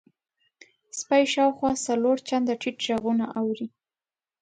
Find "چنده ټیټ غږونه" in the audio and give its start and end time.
2.27-3.25